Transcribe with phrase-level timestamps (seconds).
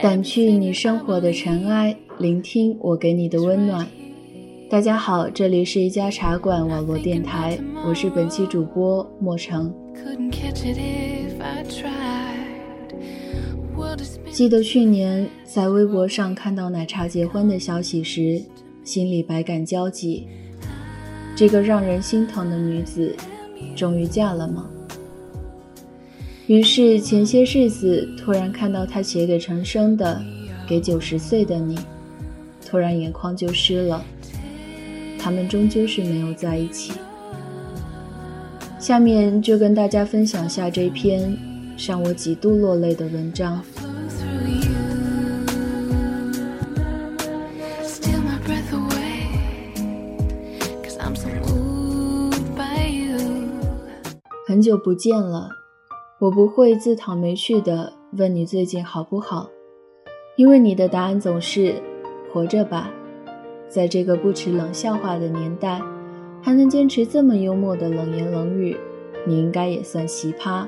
[0.00, 3.84] 掸去你生活的尘埃，聆听我给你的温暖。
[4.70, 9.74] 大家好，这里是一家茶馆网络电台，我是本期主播莫成。
[14.30, 18.40] 记得去年在微博上看到奶茶结婚的消息时，
[18.84, 20.28] 心里百感交集。
[21.34, 23.16] 这个让人心疼的女子，
[23.74, 24.70] 终于嫁了吗？
[26.48, 30.18] 于是前些日子突然看到他写给陈升的
[30.66, 31.78] “给九十岁的你”，
[32.66, 34.02] 突然眼眶就湿了。
[35.18, 36.92] 他们终究是没有在一起。
[38.78, 41.36] 下面就跟大家分享下这篇
[41.76, 43.62] 让我几度落泪的文章。
[54.46, 55.57] 很久不见了。
[56.20, 59.48] 我不会自讨没趣的问你最近好不好，
[60.34, 61.76] 因为你的答案总是
[62.32, 62.90] 活着吧。
[63.68, 65.80] 在这个不耻冷笑话的年代，
[66.42, 68.76] 还能坚持这么幽默的冷言冷语，
[69.24, 70.66] 你应该也算奇葩。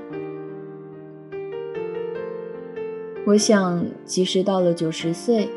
[3.27, 5.49] 我想，即使到了九十岁，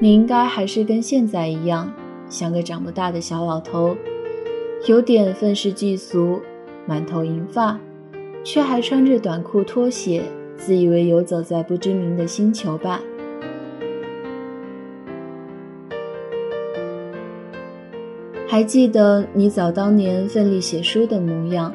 [0.00, 1.92] 你应该还是跟现在一样，
[2.28, 3.96] 像个长不大的小老头，
[4.88, 6.40] 有点愤世嫉俗，
[6.86, 7.78] 满头银发。
[8.44, 10.22] 却还穿着短裤拖鞋，
[10.56, 13.00] 自以为游走在不知名的星球吧。
[18.46, 21.72] 还记得你早当年奋力写书的模样，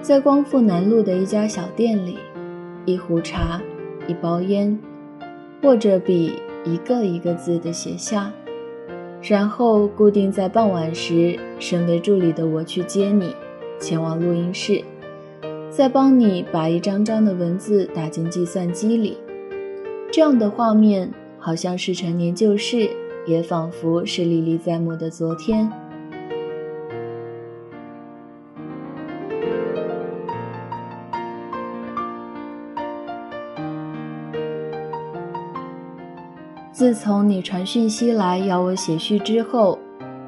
[0.00, 2.16] 在光复南路的一家小店里，
[2.86, 3.60] 一壶茶，
[4.06, 4.78] 一包烟，
[5.64, 6.32] 握着笔，
[6.64, 8.32] 一个一个字的写下，
[9.20, 13.36] 然后固定在傍晚时，身为助理的我去接你，
[13.78, 14.82] 前往录音室。
[15.74, 19.16] 再帮你把一张张的文字打进计算机里，
[20.12, 22.90] 这样的画面好像是陈年旧事，
[23.26, 25.72] 也仿佛是历历在目的昨天。
[36.70, 39.78] 自从你传讯息来要我写序之后，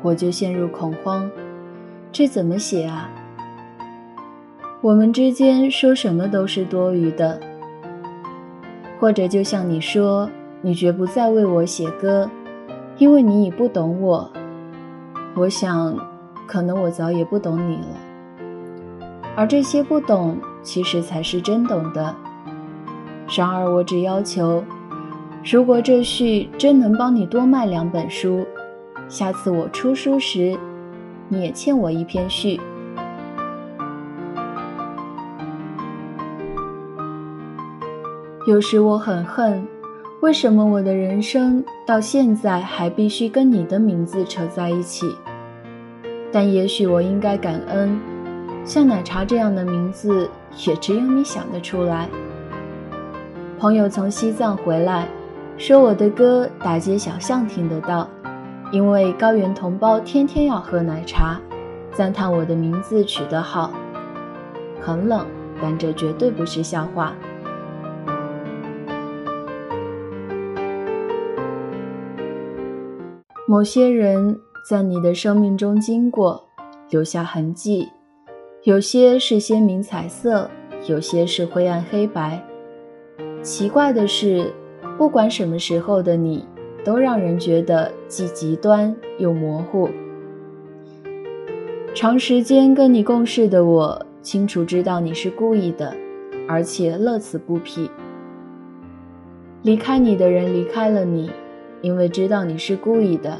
[0.02, 1.30] 我就陷入恐慌，
[2.10, 3.10] 这怎么写啊？
[4.84, 7.40] 我们之间说什么都是多余的，
[9.00, 10.28] 或者就像你说，
[10.60, 12.28] 你绝不再为我写歌，
[12.98, 14.30] 因为你已不懂我。
[15.36, 15.96] 我想，
[16.46, 17.96] 可能我早也不懂你了，
[19.34, 22.14] 而这些不懂，其实才是真懂的。
[23.34, 24.62] 然而，我只要求，
[25.42, 28.44] 如果这序真能帮你多卖两本书，
[29.08, 30.58] 下次我出书时，
[31.30, 32.60] 你也欠我一篇序。
[38.46, 39.66] 有时我很恨，
[40.20, 45.16] 为什么我的人生到现在还必须跟你的名字扯在一起？
[46.30, 47.98] 但也许我应该感恩，
[48.62, 50.28] 像奶茶这样的名字
[50.66, 52.06] 也只有你想得出来。
[53.58, 55.08] 朋友从西藏回来，
[55.56, 58.06] 说我的歌大街小巷听得到，
[58.70, 61.40] 因为高原同胞天天要喝奶茶，
[61.92, 63.72] 赞叹我的名字取得好。
[64.82, 65.24] 很冷，
[65.62, 67.14] 但这绝对不是笑话。
[73.46, 76.48] 某些人在你的生命中经过，
[76.88, 77.90] 留下痕迹，
[78.62, 80.50] 有些是鲜明彩色，
[80.88, 82.42] 有些是灰暗黑白。
[83.42, 84.50] 奇怪的是，
[84.96, 86.46] 不管什么时候的你，
[86.82, 89.90] 都让人觉得既极端又模糊。
[91.94, 95.94] 长时间跟你共事的我，清楚知道你是故意的，
[96.48, 97.90] 而且乐此不疲。
[99.60, 101.30] 离开你的人离开了你。
[101.84, 103.36] 因为知道你是故意的，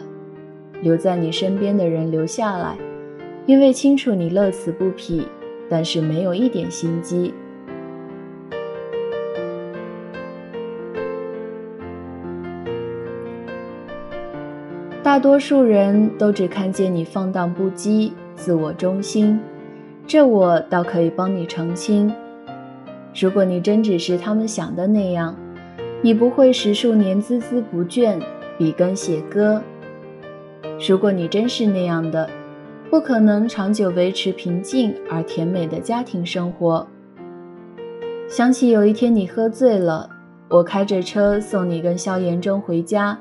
[0.83, 2.77] 留在你身边的人留下来，
[3.47, 5.27] 因为清楚你乐此不疲，
[5.71, 7.33] 但是没有一点心机。
[15.03, 19.41] 大多数人都只看见你放荡不羁、自我中心，
[20.07, 22.13] 这我倒可以帮你澄清。
[23.19, 25.35] 如果你真只是他们想的那样，
[26.03, 28.21] 你不会十数年孜孜不倦。
[28.59, 29.63] 笔耕写歌。
[30.89, 32.29] 如果你真是那样的，
[32.91, 36.87] 不可能长久维持平静而甜美的家庭生活。
[38.29, 40.09] 想起有一天你喝醉了，
[40.49, 43.19] 我开着车送你跟萧炎中回家，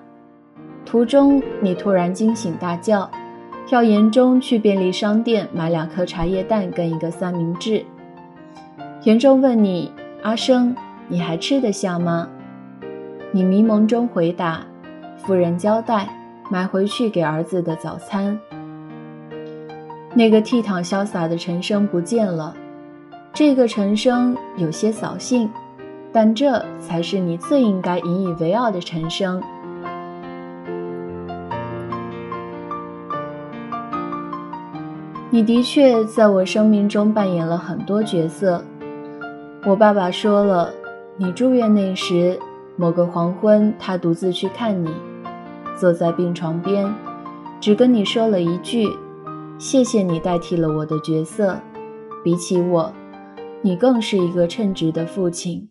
[0.85, 3.09] 途中你突然惊醒大叫，
[3.65, 7.83] 叫严中去便利商店买两颗茶叶蛋跟一个三明治。
[9.03, 9.91] 严中问你
[10.23, 10.75] ：“阿生，
[11.07, 12.27] 你还吃得下吗？”
[13.31, 14.65] 你迷蒙中回答
[15.25, 16.07] ：“夫人交代，
[16.49, 18.39] 买回去给儿子的早餐。”
[20.15, 22.55] 那个倜傥潇洒的陈生不见了，
[23.33, 25.49] 这个陈生有些扫兴，
[26.11, 29.41] 但这才是你最应该引以为傲的陈生。
[35.31, 38.63] 你的确在我生命中扮演了很多角色。
[39.65, 40.71] 我爸爸说了，
[41.17, 42.37] 你住院那时，
[42.75, 44.93] 某个黄昏，他独自去看你，
[45.75, 46.93] 坐在病床边，
[47.59, 48.89] 只跟你说了一句
[49.59, 51.59] ：“谢谢你代替了我的角色，
[52.23, 52.93] 比起我，
[53.61, 55.67] 你更是一个称职的父亲。”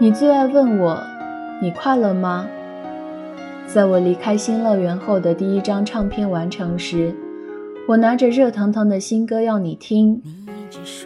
[0.00, 0.98] 你最爱问我。
[1.60, 2.46] 你快乐吗？
[3.66, 7.12] 在我离开新乐园后的第一张唱片完成时，
[7.88, 10.22] 我拿着热腾腾的新歌要你听。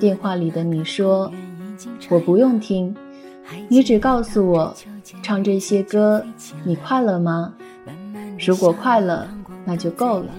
[0.00, 1.32] 电话里的你说
[2.10, 2.94] ：“我不用听，
[3.68, 4.74] 你只告诉我，
[5.22, 6.24] 唱这些歌
[6.64, 7.54] 你快乐吗？
[8.38, 9.26] 如果快乐，
[9.64, 10.30] 那就够了。”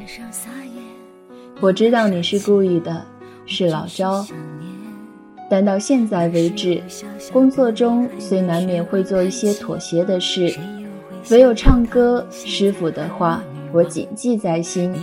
[1.61, 3.05] 我知道你是故意的，
[3.45, 4.25] 是老招。
[5.49, 6.81] 但到现在为止，
[7.31, 10.57] 工作中虽难免会做一些妥协的事，
[11.29, 13.41] 唯有唱歌，师傅的话
[13.71, 14.93] 我谨记在心。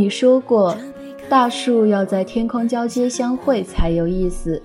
[0.00, 0.74] 你说过，
[1.28, 4.62] 大树要在天空交接相会才有意思。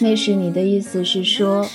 [0.00, 1.66] 那时你的意思是说，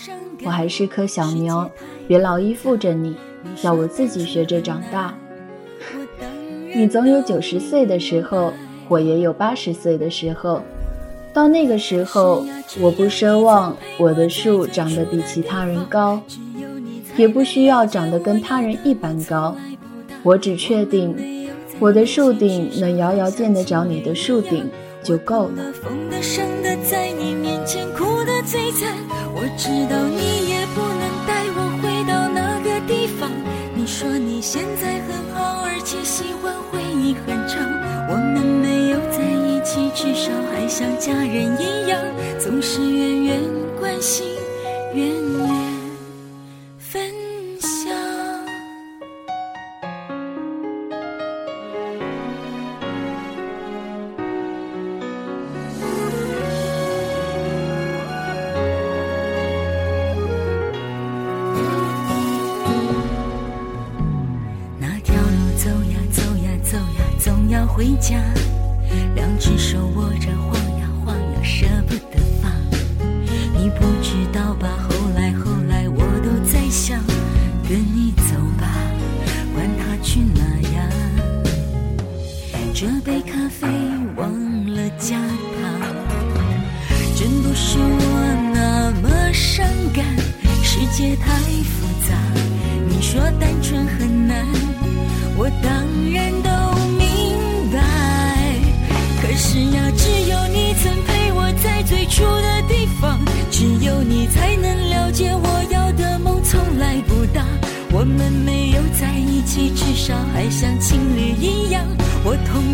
[0.44, 1.68] 我还是棵小苗，
[2.07, 3.16] 别老依附着你。
[3.63, 5.18] 要我自己学着长大。
[6.75, 8.54] 你总有九十岁的时候，
[8.88, 10.62] 我也有八十岁的时候。
[11.33, 12.45] 到那个时候，
[12.80, 16.21] 我不奢望我的树长得比其他人高，
[17.18, 19.56] 也不需要长得跟他人一般高。
[20.21, 21.16] 我只确定，
[21.80, 24.70] 我的树顶能遥遥见得着你的树顶
[25.02, 25.74] 就够了。
[29.31, 33.31] 我知道你也不能带我回到那个地方。
[33.74, 37.64] 你说你现在很好，而且喜欢回忆很长。
[38.10, 42.02] 我们没有在一起，至少还像家人一样，
[42.38, 43.40] 总是远远
[43.80, 44.28] 关心，
[44.94, 45.58] 远远。
[67.80, 68.22] 回家，
[69.16, 70.28] 两只手握着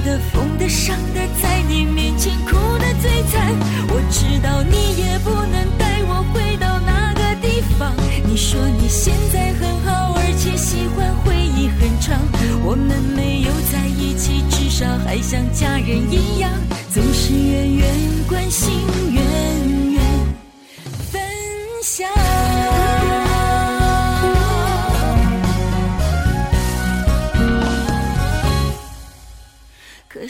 [0.06, 3.52] 的、疯的、伤的，在你面前哭的最惨。
[3.90, 7.92] 我知道你也不能带我回到那个地方。
[8.24, 12.22] 你说你现在很好，而且喜欢回忆很长。
[12.64, 16.35] 我们没有在一起，至少还像家人一样，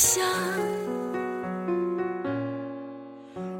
[0.00, 0.24] 想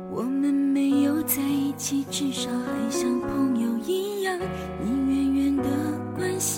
[0.08, 4.38] 我们没有在一起至少还像朋友一样
[4.80, 5.64] 你远远的
[6.14, 6.57] 关心